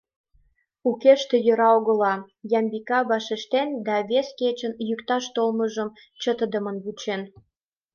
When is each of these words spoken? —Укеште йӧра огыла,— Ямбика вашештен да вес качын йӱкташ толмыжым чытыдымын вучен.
—Укеште 0.89 1.35
йӧра 1.45 1.69
огыла,— 1.77 2.13
Ямбика 2.59 2.99
вашештен 3.09 3.69
да 3.85 3.95
вес 4.09 4.27
качын 4.39 4.73
йӱкташ 4.87 5.23
толмыжым 5.35 5.89
чытыдымын 6.21 6.77
вучен. 6.83 7.21